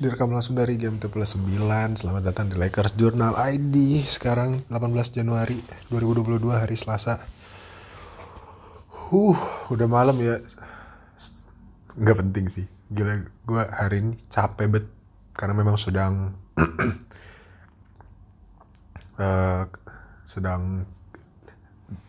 [0.00, 1.60] Direkam langsung dari game T plus 9
[2.00, 5.60] Selamat datang di Lakers Journal ID Sekarang 18 Januari
[5.92, 7.20] 2022 hari Selasa.
[8.88, 9.36] Huh,
[9.68, 10.40] udah malam ya.
[12.00, 12.64] Gak penting sih.
[12.88, 14.88] Gila, gue hari ini capek bet
[15.36, 16.32] Karena memang sedang
[19.20, 19.68] uh,
[20.32, 20.88] Sedang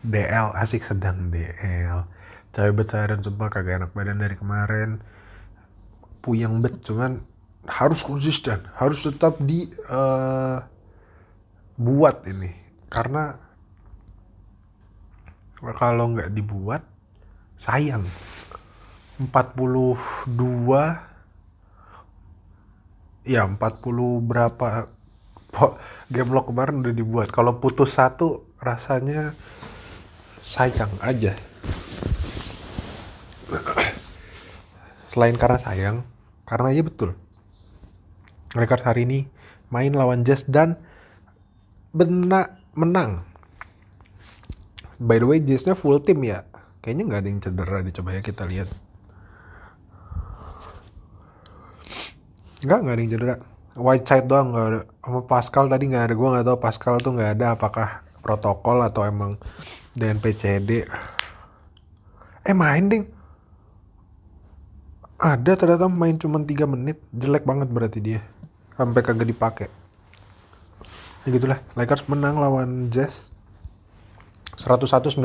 [0.00, 2.08] DL, asik sedang DL
[2.56, 5.04] Capek bet seharian sumpah kagak enak badan dari kemarin.
[6.24, 7.28] Puyeng bet, cuman
[7.62, 10.58] harus konsisten harus tetap di uh,
[11.78, 12.50] buat ini.
[12.90, 13.38] Karena
[15.78, 16.82] kalau nggak dibuat
[17.54, 18.06] sayang.
[19.22, 20.26] 42
[23.22, 23.54] ya 40
[24.26, 24.90] berapa
[26.10, 27.28] game lock kemarin udah dibuat.
[27.30, 29.38] Kalau putus satu rasanya
[30.42, 31.38] sayang aja.
[35.06, 35.96] Selain karena sayang
[36.48, 37.14] karena ya betul
[38.52, 39.24] Lakers hari ini
[39.72, 40.76] main lawan Jazz dan
[41.96, 43.24] benak menang.
[45.00, 46.44] By the way, Jazznya full tim ya.
[46.84, 47.94] Kayaknya nggak ada yang cedera deh.
[47.96, 48.68] Coba ya kita lihat.
[52.62, 53.34] Nggak, nggak ada yang cedera.
[53.72, 54.80] White side doang nggak ada.
[55.00, 56.14] Sama Pascal tadi nggak ada.
[56.14, 57.46] Gue nggak tahu Pascal tuh nggak ada.
[57.56, 57.88] Apakah
[58.20, 59.40] protokol atau emang
[59.96, 60.84] DNPCD.
[62.44, 63.04] Eh main ding.
[65.16, 67.00] Ada ternyata main cuma 3 menit.
[67.16, 68.22] Jelek banget berarti dia
[68.82, 69.68] sampai kagak dipakai.
[71.22, 73.30] Ya gitulah Lakers menang lawan Jazz
[74.58, 75.22] 101-95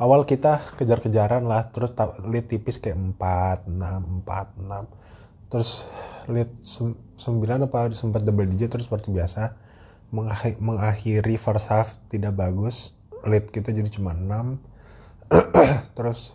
[0.00, 1.92] awal kita kejar-kejaran lah terus
[2.24, 5.84] lead tipis kayak 4 6 4 6 terus
[6.32, 9.52] lead 9 apa sempat double digit terus seperti biasa
[10.58, 12.96] mengakhiri first half tidak bagus.
[13.22, 14.24] Lead kita jadi cuma 6
[15.96, 16.34] terus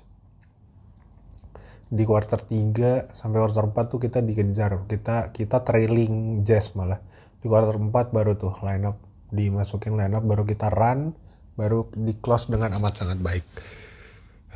[1.86, 4.90] di quarter 3 sampai quarter 4 tuh kita dikejar.
[4.90, 6.98] Kita kita trailing Jazz malah.
[7.38, 8.98] Di quarter 4 baru tuh line up
[9.30, 11.12] dimasukin line up baru kita run
[11.58, 13.46] baru di close dengan amat sangat baik.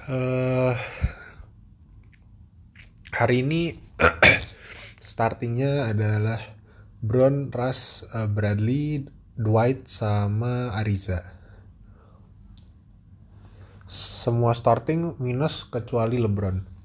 [0.10, 0.74] Uh,
[3.14, 3.78] hari ini
[5.06, 6.42] startingnya adalah
[7.00, 9.06] Brown, Russ, uh, Bradley,
[9.38, 11.24] Dwight sama Ariza.
[13.90, 16.79] Semua starting minus kecuali LeBron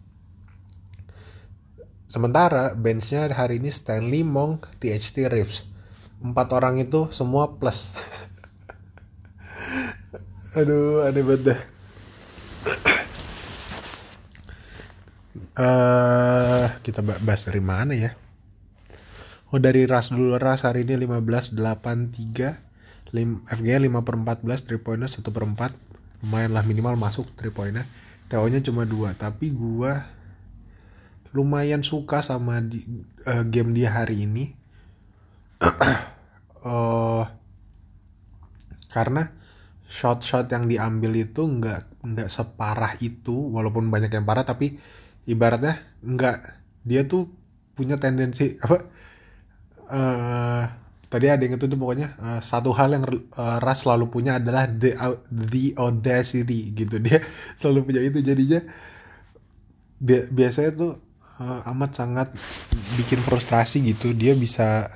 [2.15, 5.67] Sementara benchnya hari ini Stanley, Monk, THT, Reeves.
[6.23, 7.91] Empat orang itu semua plus.
[10.63, 11.61] Aduh, aneh banget dah.
[15.59, 18.15] uh, kita bahas dari mana ya?
[19.51, 22.15] Oh dari Ras dulu Ras hari ini 15 8
[23.11, 27.51] 3 FG 5 per 14 3 pointer 1 per 4 lumayan lah minimal masuk 3
[27.51, 27.87] pointer
[28.31, 30.14] TO nya cuma 2 tapi gua
[31.35, 32.87] lumayan suka sama di,
[33.27, 34.55] uh, game dia hari ini.
[36.65, 37.27] Uh,
[38.95, 39.35] karena
[39.91, 44.79] shot-shot yang diambil itu nggak nggak separah itu walaupun banyak yang parah tapi
[45.27, 46.39] ibaratnya nggak
[46.87, 47.27] dia tuh
[47.75, 48.77] punya tendensi apa
[49.91, 50.63] uh,
[51.15, 54.67] tadi ada yang itu tuh pokoknya uh, satu hal yang uh, Ras selalu punya adalah
[54.67, 54.99] the
[55.31, 56.99] the audacity gitu.
[57.07, 57.23] Dia
[57.55, 58.67] selalu punya itu jadinya.
[60.03, 60.93] Bi biasanya tuh
[61.41, 62.29] uh, amat sangat
[62.99, 64.15] bikin frustrasi gitu.
[64.15, 64.95] Dia bisa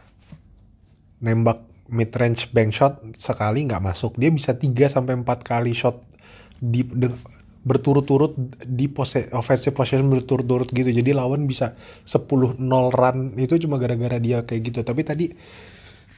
[1.19, 4.15] nembak mid range bank shot sekali nggak masuk.
[4.21, 6.05] Dia bisa 3 sampai empat kali shot
[6.59, 6.85] di
[7.69, 10.89] berturut-turut di pose, offensive possession berturut-turut gitu.
[10.89, 11.75] Jadi lawan bisa
[12.07, 12.57] 10-0
[12.89, 13.19] run.
[13.37, 14.81] Itu cuma gara-gara dia kayak gitu.
[14.87, 15.27] Tapi tadi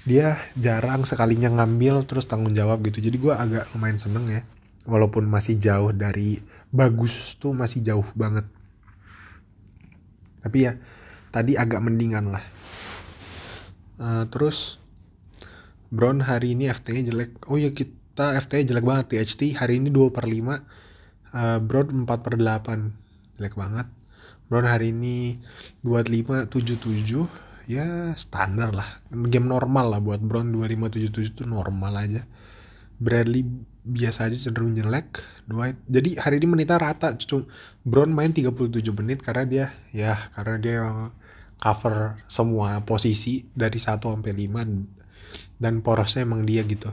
[0.05, 3.03] dia jarang sekalinya ngambil terus tanggung jawab gitu.
[3.03, 4.43] Jadi gue agak lumayan seneng ya.
[4.89, 8.47] Walaupun masih jauh dari bagus tuh masih jauh banget
[10.41, 10.77] tapi ya
[11.31, 12.45] tadi agak mendingan lah.
[14.01, 14.81] Uh, terus
[15.91, 17.51] Brown hari ini FT jelek.
[17.51, 20.31] Oh ya kita FT jelek banget THT hari ini 2 per 5
[21.35, 23.87] uh, Brown 4 per 8 jelek banget.
[24.51, 25.39] Brown hari ini
[25.87, 28.99] 25 77 ya standar lah.
[29.31, 32.23] Game normal lah buat Brown 2577 itu normal aja.
[33.01, 33.47] Bradley
[33.91, 35.19] biasa aja cenderung jelek
[35.51, 35.77] Dwight.
[35.91, 37.51] Jadi hari ini menitnya rata cuma
[37.83, 40.79] Brown main 37 menit karena dia ya karena dia
[41.61, 46.89] cover semua posisi dari 1 sampai 5 dan porosnya emang dia gitu.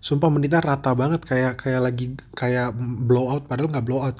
[0.00, 4.16] Sumpah menitnya rata banget kayak kayak lagi kayak blowout padahal nggak blowout.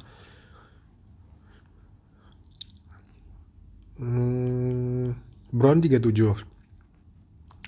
[4.00, 5.12] Hmm,
[5.52, 6.59] Brown 37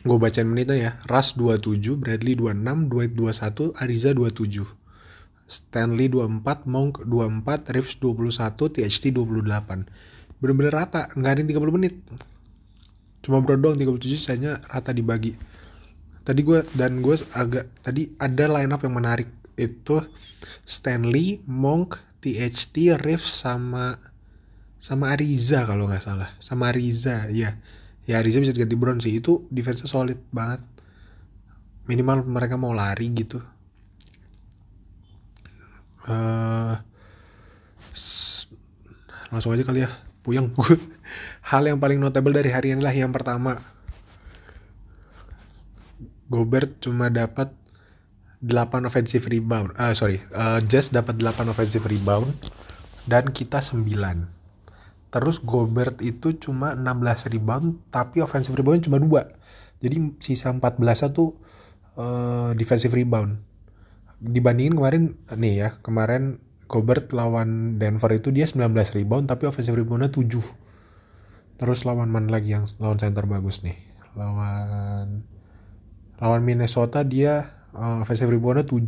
[0.03, 0.93] gue bacain menitnya ya.
[1.07, 4.67] Ras 27 Bradley 26 Dwight 21 Ariza 27
[5.47, 11.95] Stanley 24 Monk 24 Reeves 21 THT 28 bener-bener rata nggak ada yang 30 menit.
[13.23, 15.39] Cuma bro doang 37 sisanya rata dibagi.
[16.27, 19.31] Tadi gue dan gue agak tadi ada line up yang menarik.
[19.55, 20.03] Itu
[20.67, 24.03] Stanley, Monk, THT, Riff sama
[24.83, 26.35] sama Ariza kalau nggak salah.
[26.43, 27.55] Sama Ariza ya
[28.07, 29.19] ya Ariza bisa diganti Brown sih.
[29.19, 30.63] Itu defense solid banget.
[31.87, 33.43] Minimal mereka mau lari gitu.
[36.03, 36.75] Uh,
[39.31, 39.91] langsung aja kali ya.
[40.23, 40.55] Puyeng.
[41.51, 43.59] Hal yang paling notable dari hari ini lah yang pertama.
[46.31, 47.53] Gobert cuma dapat
[48.43, 49.75] 8 offensive rebound.
[49.79, 50.23] Uh, sorry.
[50.35, 52.31] Uh, Jazz dapat 8 offensive rebound.
[53.07, 54.42] Dan kita 9
[55.13, 59.85] Terus Gobert itu cuma 16 rebound tapi offensive rebound cuma 2.
[59.85, 60.81] Jadi sisa 14
[61.13, 61.37] tuh
[62.01, 63.37] uh, defensive rebound.
[64.23, 65.03] Dibandingin kemarin
[65.37, 70.33] nih ya, kemarin Gobert lawan Denver itu dia 19 rebound tapi offensive reboundnya 7.
[71.61, 73.77] Terus lawan mana lagi yang lawan center bagus nih?
[74.17, 75.29] Lawan
[76.23, 78.81] lawan Minnesota dia uh, offensive reboundnya 7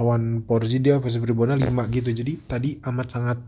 [0.00, 3.38] lawan Porzi dia offensive reboundnya 5 gitu jadi tadi amat sangat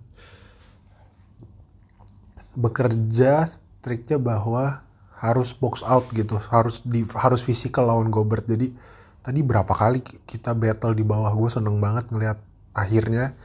[2.52, 3.48] bekerja
[3.82, 4.84] triknya bahwa
[5.22, 8.46] harus box out gitu harus di harus fisikal lawan Gobert.
[8.46, 8.74] Jadi
[9.22, 12.38] tadi berapa kali kita battle di bawah gue seneng banget ngeliat
[12.74, 13.38] akhirnya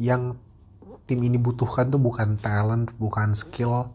[0.00, 0.38] yang
[1.04, 3.92] tim ini butuhkan tuh bukan talent bukan skill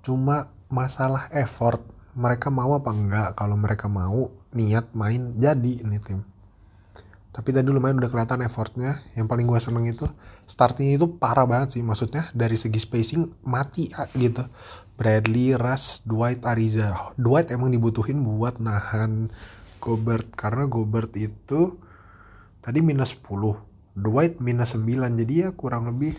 [0.00, 1.84] cuma masalah effort.
[2.18, 3.28] Mereka mau apa enggak?
[3.38, 6.24] Kalau mereka mau niat main jadi ini tim
[7.28, 9.04] tapi tadi lumayan udah kelihatan effortnya.
[9.12, 10.08] Yang paling gue seneng itu
[10.48, 11.82] startingnya itu parah banget sih.
[11.84, 14.48] Maksudnya dari segi spacing mati gitu.
[14.98, 17.14] Bradley, Russ, Dwight, Ariza.
[17.20, 19.28] Dwight emang dibutuhin buat nahan
[19.78, 20.32] Gobert.
[20.34, 21.76] Karena Gobert itu
[22.64, 26.18] tadi minus 10 Dwight minus 9 jadi ya kurang lebih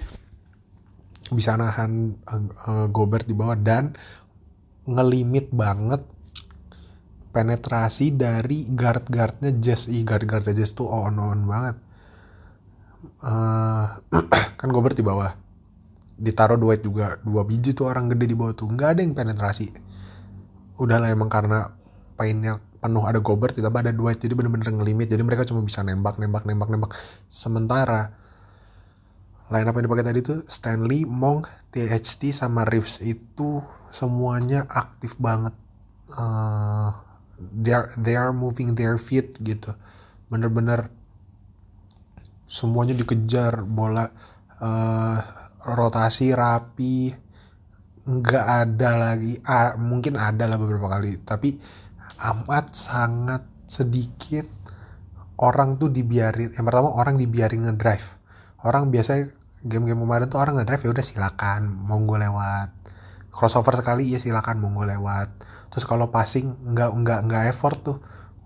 [1.29, 3.57] bisa nahan uh, Gobert di bawah.
[3.57, 3.97] Dan
[4.85, 6.05] ngelimit banget
[7.29, 9.85] penetrasi dari guard-guardnya Jazz.
[9.89, 11.75] I guard-guardnya Jazz tuh on-on banget.
[13.23, 13.85] Uh,
[14.59, 15.31] kan Gobert di bawah.
[16.19, 18.67] Ditaruh Dwight juga dua biji tuh orang gede di bawah tuh.
[18.67, 19.71] Nggak ada yang penetrasi.
[20.81, 21.69] Udahlah emang karena
[22.19, 25.07] painnya penuh ada Gobert tidak ada Dwight jadi bener-bener ngelimit.
[25.07, 26.91] Jadi mereka cuma bisa nembak nembak nembak nembak.
[27.31, 28.11] Sementara
[29.49, 32.99] line up yang dipakai tadi tuh Stanley, Monk, THT sama Reeves.
[33.01, 35.53] Itu semuanya aktif banget.
[36.09, 37.08] Uh,
[37.39, 39.73] they are they are moving their feet gitu.
[40.27, 40.91] Bener-bener
[42.49, 44.09] semuanya dikejar bola
[44.57, 45.17] uh,
[45.63, 47.13] rotasi rapi
[48.09, 51.61] nggak ada lagi ah, mungkin ada lah beberapa kali tapi
[52.17, 54.49] amat sangat sedikit
[55.39, 58.19] orang tuh dibiarin yang pertama orang dibiarin ngedrive.
[58.59, 59.31] Orang biasanya
[59.63, 62.75] game-game kemarin tuh orang ngedrive ya udah silakan monggo lewat.
[63.31, 65.31] Crossover sekali ya silakan monggo lewat
[65.69, 67.97] terus kalau passing nggak nggak nggak effort tuh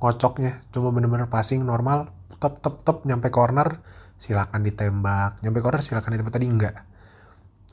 [0.03, 0.63] ngocoknya.
[0.75, 3.79] Cuma bener-bener passing normal tep tep tep nyampe corner
[4.19, 5.39] silakan ditembak.
[5.39, 6.35] Nyampe corner silakan ditembak.
[6.35, 6.75] Tadi enggak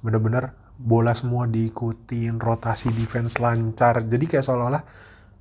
[0.00, 4.00] bener-bener bola semua diikutin rotasi defense lancar.
[4.06, 4.85] Jadi kayak seolah-olah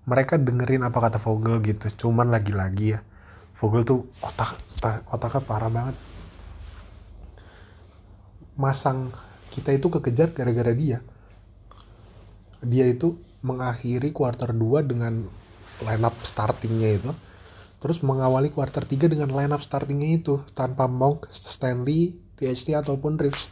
[0.09, 1.87] mereka dengerin apa kata Vogel gitu.
[2.07, 2.99] Cuman lagi-lagi ya
[3.55, 4.57] Vogel tuh otak
[5.11, 5.95] otaknya parah banget.
[8.59, 9.13] Masang
[9.53, 10.99] kita itu kekejar gara-gara dia.
[12.59, 15.27] Dia itu mengakhiri quarter 2 dengan
[15.83, 17.11] line up startingnya itu.
[17.79, 23.47] Terus mengawali quarter 3 dengan line up startingnya itu tanpa Monk, Stanley, THT ataupun Reeves.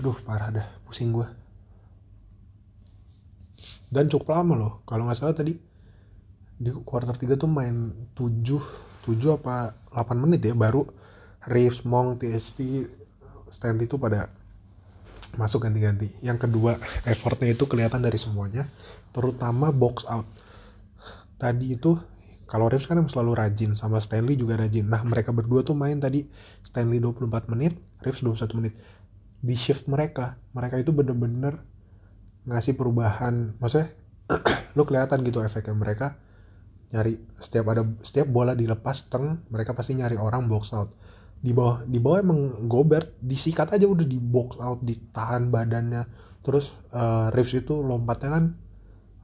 [0.00, 1.28] Aduh parah dah pusing gue
[3.88, 5.56] dan cukup lama loh kalau nggak salah tadi
[6.58, 8.44] di quarter 3 tuh main 7
[9.08, 10.84] 7 apa 8 menit ya baru
[11.48, 12.84] Reeves, Monk, THT,
[13.48, 14.28] Stanley itu pada
[15.36, 16.14] masuk ganti-ganti.
[16.24, 18.64] Yang kedua, effortnya itu kelihatan dari semuanya,
[19.12, 20.24] terutama box out.
[21.36, 21.98] Tadi itu
[22.48, 24.88] kalau Reeves kan selalu rajin sama Stanley juga rajin.
[24.88, 26.24] Nah, mereka berdua tuh main tadi
[26.64, 28.74] Stanley 24 menit, Reeves 21 menit.
[29.38, 31.60] Di shift mereka, mereka itu bener-bener
[32.48, 33.52] ngasih perubahan.
[33.60, 33.92] Maksudnya
[34.76, 36.16] lu kelihatan gitu efeknya mereka
[36.88, 40.88] nyari setiap ada setiap bola dilepas teng mereka pasti nyari orang box out
[41.38, 46.04] di bawah di bawah emang Gobert disikat aja udah di box out ditahan badannya.
[46.42, 48.44] Terus uh, Reeves itu lompatnya kan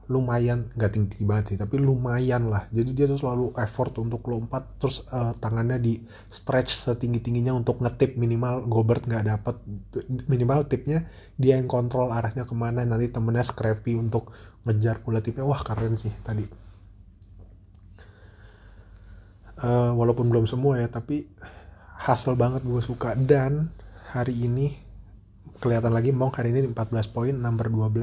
[0.05, 2.69] lumayan nggak tinggi, tinggi banget sih tapi lumayan lah.
[2.69, 5.97] Jadi dia tuh selalu effort untuk lompat terus uh, tangannya di
[6.29, 8.13] stretch setinggi tingginya untuk ngetip.
[8.15, 9.55] Minimal Gobert nggak dapet
[10.29, 14.29] minimal tipnya dia yang kontrol arahnya ke mana nanti temennya scrappy untuk
[14.63, 15.43] ngejar bola tipnya.
[15.43, 16.45] Wah keren sih tadi.
[19.55, 21.31] Uh, walaupun belum semua ya tapi
[21.99, 23.15] hasil banget gue suka.
[23.15, 23.71] Dan
[24.11, 24.75] hari ini
[25.59, 27.95] kelihatan lagi Monk hari ini 14 poin number 12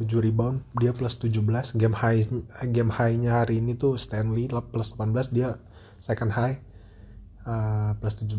[0.00, 2.24] 7 rebound dia plus 17 game high
[2.72, 5.60] game high-nya hari ini tuh Stanley plus 18 dia
[6.00, 6.56] second high
[7.44, 8.32] uh, plus 17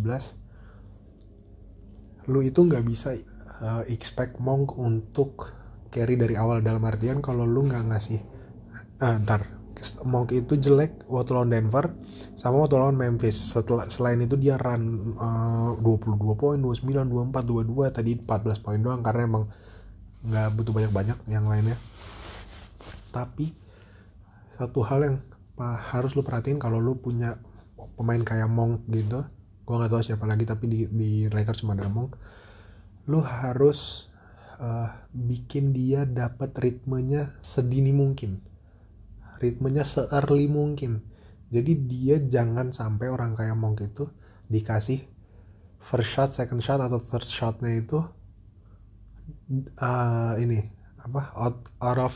[2.29, 3.13] lu itu nggak bisa
[3.62, 5.53] uh, expect Monk untuk
[5.91, 6.63] carry dari awal.
[6.63, 8.19] Dalam artian kalau lu nggak ngasih
[9.03, 9.60] uh, ntar
[10.05, 11.93] Monk itu jelek waktu lawan Denver
[12.38, 13.57] sama waktu lawan Memphis.
[13.57, 19.01] Setelah selain itu dia run uh, 22 poin 29 24 22 tadi 14 poin doang
[19.01, 19.43] karena emang
[20.21, 21.77] nggak butuh banyak-banyak yang lainnya.
[23.09, 23.51] Tapi
[24.53, 25.17] satu hal yang
[25.61, 27.38] harus lu perhatiin kalau lu punya
[27.97, 29.25] pemain kayak Monk gitu
[29.61, 32.17] gue nggak tahu siapa lagi tapi di, di Lakers cuma ada Monk
[33.07, 34.09] lu harus
[34.57, 38.41] uh, bikin dia dapat ritmenya sedini mungkin
[39.41, 41.01] ritmenya se-early mungkin.
[41.51, 44.07] Jadi dia jangan sampai orang kayak Monk itu
[44.48, 45.03] dikasih
[45.81, 48.00] first shot, second shot atau third shotnya itu
[49.81, 50.63] uh, ini
[51.01, 52.15] apa out, out of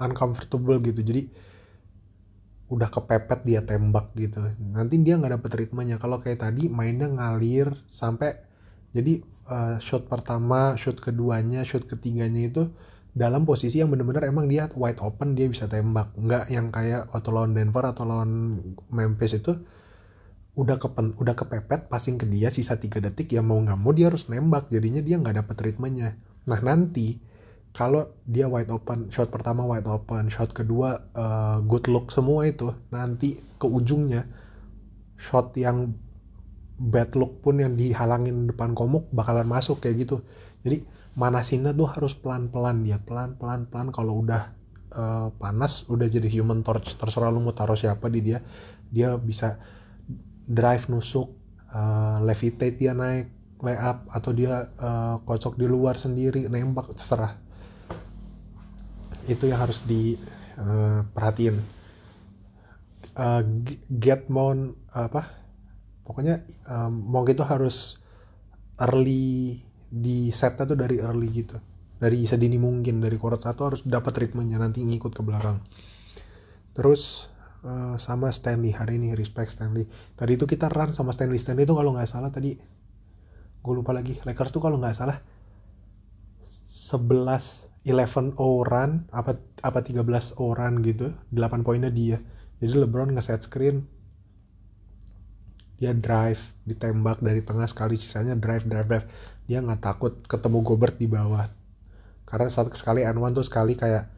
[0.00, 1.02] uncomfortable gitu.
[1.04, 1.28] Jadi
[2.66, 4.40] udah kepepet dia tembak gitu.
[4.58, 6.00] Nanti dia nggak dapet ritmenya.
[6.00, 8.40] Kalau kayak tadi mainnya ngalir sampai
[8.96, 9.20] jadi
[9.52, 12.72] uh, shot pertama shot keduanya shot ketiganya itu
[13.16, 16.12] dalam posisi yang bener-bener emang dia wide open dia bisa tembak.
[16.20, 18.60] Nggak yang kayak waktu lawan Denver atau lawan
[18.92, 19.56] Memphis itu
[20.52, 24.12] udah kepen, udah kepepet passing ke dia sisa tiga detik ya mau nggak mau dia
[24.12, 24.68] harus nembak.
[24.68, 26.12] Jadinya dia nggak dapet ritmenya.
[26.44, 27.16] Nah nanti
[27.72, 32.72] kalau dia wide open shot pertama wide open shot kedua uh, good look semua itu
[32.92, 34.28] nanti ke ujungnya
[35.16, 35.96] shot yang
[36.76, 40.20] bad look pun yang dihalangin depan komuk bakalan masuk kayak gitu.
[40.60, 40.84] Jadi
[41.16, 43.88] manasinnya tuh harus pelan-pelan dia pelan-pelan pelan.
[43.90, 44.52] Kalau udah
[44.92, 48.38] uh, panas udah jadi human torch terserah lu mau taruh siapa di dia
[48.92, 49.58] dia bisa
[50.46, 51.32] drive nusuk
[51.72, 57.40] uh, levitate dia naik layup atau dia uh, kocok di luar sendiri nembak terserah.
[59.26, 61.64] Itu yang harus diperhatiin uh,
[63.16, 63.42] uh,
[63.88, 65.32] get mon apa?
[66.06, 67.98] Pokoknya um, mau gitu harus
[68.78, 71.56] early di setnya tuh dari early gitu.
[71.96, 75.64] Dari sedini mungkin dari chord satu harus dapat ritmenya nanti ngikut ke belakang.
[76.76, 77.32] Terus
[77.64, 79.88] uh, sama Stanley hari ini respect Stanley.
[80.12, 81.40] Tadi itu kita run sama Stanley.
[81.40, 82.52] Stanley itu kalau nggak salah tadi
[83.62, 84.20] gue lupa lagi.
[84.22, 85.18] Lakers tuh kalau nggak salah
[86.66, 88.34] 11 11
[88.66, 90.02] run apa apa 13
[90.36, 92.20] run gitu 8 poinnya dia.
[92.60, 93.86] Jadi LeBron nge-set screen
[95.76, 99.06] dia drive ditembak dari tengah sekali sisanya drive drive drive
[99.46, 101.46] dia nggak takut ketemu Gobert di bawah.
[102.26, 104.10] Karena satu sekali and one tuh sekali kayak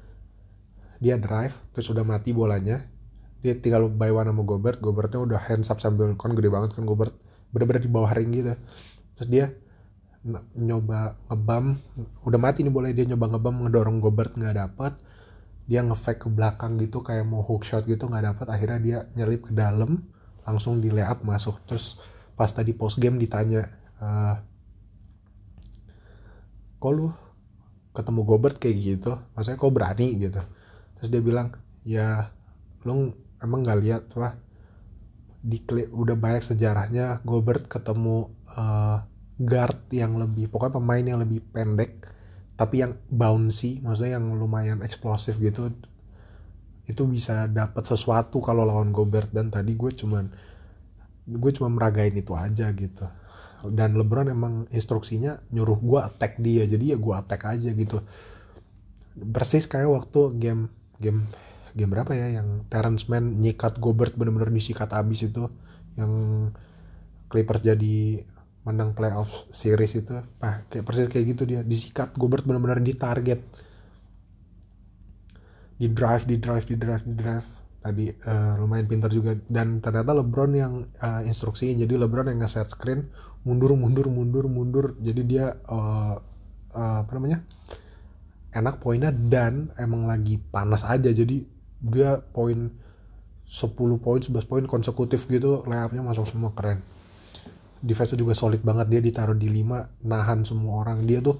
[0.98, 2.88] dia drive terus udah mati bolanya.
[3.44, 6.88] Dia tinggal by one sama Gobert Gobertnya udah hands up sambil kan gede banget kan
[6.88, 7.14] Gobert.
[7.52, 8.56] Bener-bener di bawah ring gitu.
[9.14, 9.46] Terus dia
[10.58, 11.78] nyoba ngebam
[12.26, 14.92] udah mati nih boleh dia nyoba ngebam ngedorong Gobert nggak dapet.
[15.68, 18.46] Dia ngefake ke belakang gitu kayak mau hook shot gitu nggak dapet.
[18.48, 20.08] Akhirnya dia nyelip ke dalam
[20.48, 21.60] langsung di layup masuk.
[21.68, 22.00] Terus
[22.32, 23.68] pas tadi post game ditanya
[24.00, 24.40] uh,
[26.78, 27.10] kok lu
[27.92, 29.12] ketemu Gobert kayak gitu?
[29.34, 30.40] Maksudnya kok berani gitu?
[30.98, 32.30] Terus dia bilang ya
[32.86, 34.34] lu emang nggak lihat wah
[35.38, 39.06] di udah banyak sejarahnya Gobert ketemu uh,
[39.38, 42.02] guard yang lebih pokoknya pemain yang lebih pendek
[42.58, 45.70] tapi yang bouncy maksudnya yang lumayan eksplosif gitu
[46.88, 49.28] itu bisa dapat sesuatu kalau lawan Gobert.
[49.28, 50.24] Dan tadi gue cuman
[51.28, 53.04] gue cuma meragain itu aja gitu
[53.66, 57.98] dan LeBron emang instruksinya nyuruh gue attack dia jadi ya gue attack aja gitu.
[59.18, 60.70] Persis kayak waktu game
[61.02, 61.26] game
[61.74, 65.50] game berapa ya yang Terrence Mann nyikat Gobert bener-bener disikat abis itu
[65.98, 66.12] yang
[67.28, 68.22] Clippers jadi
[68.62, 70.14] menang playoff series itu.
[70.14, 73.42] Nah kayak persis kayak gitu dia disikat Gobert bener-bener di target.
[75.78, 79.38] Di drive di drive di drive di drive tadi uh, lumayan pintar juga.
[79.46, 83.08] Dan ternyata LeBron yang uh, instruksinya jadi LeBron yang nge-set screen
[83.46, 84.86] mundur mundur mundur mundur.
[84.98, 86.18] Jadi dia uh,
[86.74, 87.42] uh, apa namanya
[88.52, 91.10] enak poinnya dan emang lagi panas aja.
[91.10, 91.46] Jadi
[91.78, 92.68] dia poin
[93.48, 96.82] 10 poin 11 poin konsekutif gitu layupnya masuk semua keren.
[97.78, 101.06] Defense juga solid banget dia ditaruh di 5 nahan semua orang.
[101.06, 101.38] Dia tuh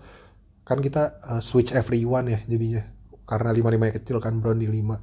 [0.62, 2.86] kan kita uh, switch everyone ya jadinya.
[3.28, 4.96] Karena lima lima kecil kan Brown di lima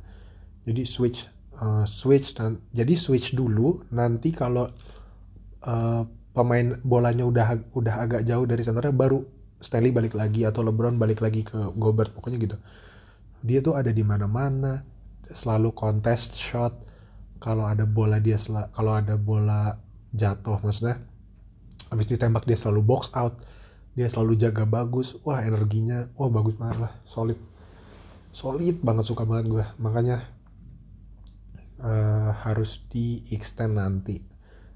[0.66, 1.30] jadi switch
[1.62, 4.68] uh, switch dan jadi switch dulu nanti kalau
[5.64, 6.04] uh,
[6.36, 9.24] pemain bolanya udah udah agak jauh dari senternya baru
[9.64, 12.58] Stanley balik lagi atau LeBron balik lagi ke Gobert pokoknya gitu.
[13.42, 14.84] Dia tuh ada di mana-mana
[15.32, 16.76] selalu contest shot.
[17.40, 18.36] Kalau ada bola dia
[18.76, 19.80] kalau ada bola
[20.16, 21.00] jatuh maksudnya
[21.92, 23.42] habis ditembak dia selalu box out
[23.96, 25.16] dia selalu jaga bagus.
[25.24, 27.40] Wah energinya wah bagus banget lah solid.
[28.36, 30.35] Solid banget suka banget gue makanya
[31.82, 34.22] uh, harus di extend nanti.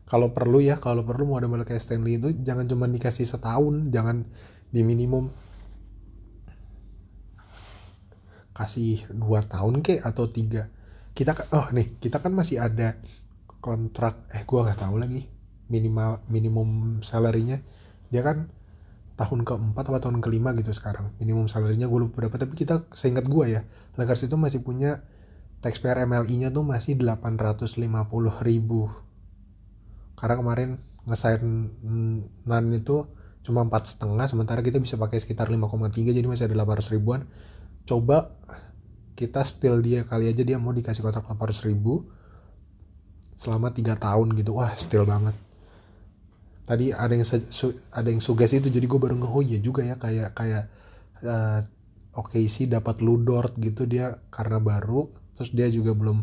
[0.10, 4.26] Kalau perlu ya kalau perlu mau ada kayak Stanley itu jangan cuma dikasih setahun jangan
[4.74, 5.30] di minimum
[8.58, 10.68] kasih dua tahun ke atau tiga.
[11.14, 12.98] Kita oh nih kita kan masih ada
[13.62, 15.30] kontrak eh gue nggak tahu lagi
[15.70, 17.62] minimal minimum salarynya.
[18.10, 18.50] Dia kan
[19.20, 23.28] tahun keempat atau tahun kelima gitu sekarang minimum salary-nya gue lupa berapa tapi kita seingat
[23.28, 23.62] gue ya
[24.00, 25.04] Lakers itu masih punya
[25.60, 27.84] taxpayer MLI-nya tuh masih 850
[28.44, 28.88] ribu.
[30.16, 30.70] Karena kemarin
[31.08, 31.44] ngesain
[32.44, 33.08] nan itu
[33.40, 37.28] cuma empat setengah sementara kita bisa pakai sekitar 5,3 jadi masih ada 800 ribuan.
[37.88, 38.36] Coba
[39.20, 42.08] kita still dia kali aja dia mau dikasih kontrak 800 ribu
[43.36, 44.56] selama tiga tahun gitu.
[44.56, 45.36] Wah still banget.
[46.68, 47.28] Tadi ada yang
[47.92, 50.64] ada yang sugesti itu jadi gue baru nge oh iya juga ya kayak kayak
[51.26, 51.60] uh,
[52.16, 56.20] oke okay sih dapat Ludort gitu dia karena baru terus dia juga belum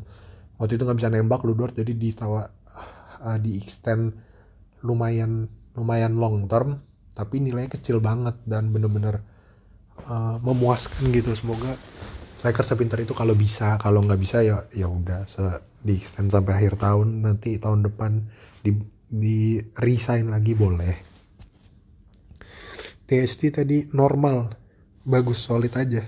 [0.61, 2.53] waktu itu nggak bisa nembak Ludort jadi ditawa
[3.25, 4.13] uh, di extend
[4.85, 6.85] lumayan lumayan long term
[7.17, 9.25] tapi nilainya kecil banget dan bener-bener
[10.05, 11.33] uh, memuaskan gitu.
[11.33, 11.73] Semoga
[12.45, 15.25] Lakers sepintar itu kalau bisa kalau nggak bisa ya ya udah
[15.81, 18.29] di extend sampai akhir tahun nanti tahun depan
[18.61, 18.77] di
[19.09, 21.17] di resign lagi boleh.
[23.09, 24.51] TST tadi normal
[25.07, 26.03] bagus solid aja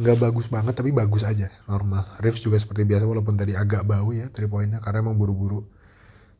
[0.00, 2.08] nggak bagus banget tapi bagus aja normal.
[2.24, 5.68] Reeves juga seperti biasa walaupun tadi agak bau ya three pointnya karena emang buru-buru.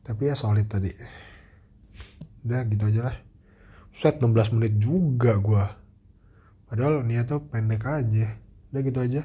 [0.01, 0.89] Tapi ya solid tadi.
[2.41, 3.15] Udah gitu aja lah.
[3.93, 5.77] Set 16 menit juga gua.
[6.65, 8.33] Padahal niatnya pendek aja.
[8.73, 9.21] Udah gitu aja.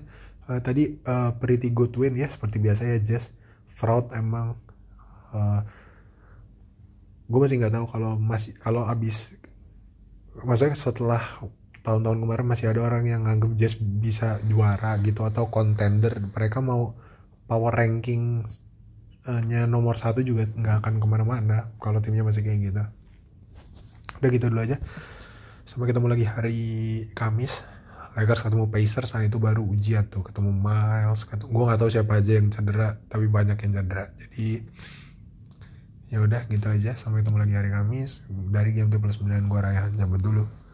[0.47, 3.33] Uh, tadi uh, pretty good win ya seperti biasa ya Jess.
[3.65, 4.61] Fraud emang
[5.33, 5.65] uh,
[7.27, 9.35] gue masih nggak tahu kalau masih kalau abis
[10.47, 11.19] maksudnya setelah
[11.87, 16.19] tahun-tahun kemarin masih ada orang yang nganggep Jazz bisa juara gitu atau contender.
[16.35, 16.99] Mereka mau
[17.47, 18.43] power ranking
[19.27, 22.83] nya nomor satu juga nggak akan ke mana-mana kalau timnya masih kayak gitu.
[24.19, 24.83] Udah gitu dulu aja.
[25.63, 26.63] Sampai ketemu lagi hari
[27.15, 27.63] Kamis.
[28.17, 30.27] Lakers ketemu Pacers nah itu baru ujian tuh.
[30.27, 34.11] Ketemu Miles ketemu gue nggak tahu siapa aja yang cedera tapi banyak yang cedera.
[34.19, 34.67] Jadi
[36.11, 36.99] ya udah gitu aja.
[36.99, 38.27] Sampai ketemu lagi hari Kamis.
[38.27, 40.66] Dari game plus 9 gue Rayhan cabut dulu